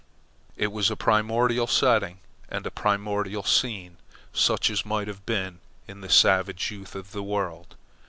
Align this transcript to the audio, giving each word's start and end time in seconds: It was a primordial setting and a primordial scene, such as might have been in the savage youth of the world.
It 0.57 0.71
was 0.71 0.89
a 0.89 0.95
primordial 0.95 1.67
setting 1.67 2.21
and 2.49 2.65
a 2.65 2.71
primordial 2.71 3.43
scene, 3.43 3.97
such 4.33 4.71
as 4.71 4.83
might 4.83 5.07
have 5.07 5.27
been 5.27 5.59
in 5.87 6.01
the 6.01 6.09
savage 6.09 6.71
youth 6.71 6.95
of 6.95 7.11
the 7.11 7.21
world. 7.21 7.75